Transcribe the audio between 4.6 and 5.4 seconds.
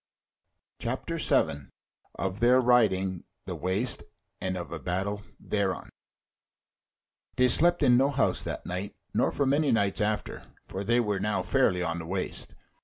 a Battle